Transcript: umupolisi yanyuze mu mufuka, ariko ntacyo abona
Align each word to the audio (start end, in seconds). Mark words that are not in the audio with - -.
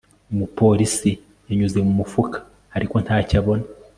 umupolisi 0.31 1.11
yanyuze 1.47 1.77
mu 1.85 1.93
mufuka, 1.99 2.37
ariko 2.75 2.95
ntacyo 3.03 3.35
abona 3.41 3.65